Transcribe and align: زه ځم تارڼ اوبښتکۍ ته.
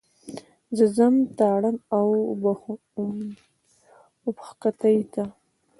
زه 0.77 0.85
ځم 0.95 1.15
تارڼ 1.37 1.63
اوبښتکۍ 4.27 4.99
ته. 5.13 5.23